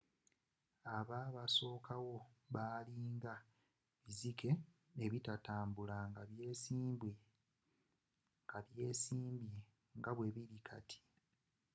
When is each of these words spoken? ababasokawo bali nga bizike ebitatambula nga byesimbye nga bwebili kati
ababasokawo 0.97 2.15
bali 2.53 2.97
nga 3.15 3.33
bizike 4.03 4.51
ebitatambula 5.05 5.97
nga 6.09 6.21
byesimbye 6.31 7.13
nga 9.97 10.11
bwebili 10.15 10.57
kati 10.67 10.99